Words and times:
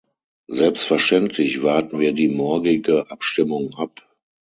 Selbstverständlich 0.47 1.61
warten 1.61 1.99
wir 1.99 2.11
die 2.13 2.27
morgige 2.29 3.11
Abstimmung 3.11 3.75
ab. 3.75 4.01